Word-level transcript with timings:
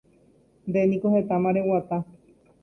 Ndéniko 0.69 1.05
hetama 1.15 1.47
reguata 1.55 1.95